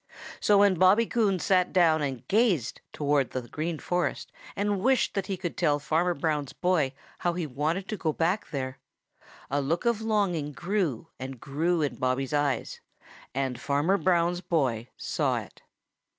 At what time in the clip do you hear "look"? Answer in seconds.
9.61-9.85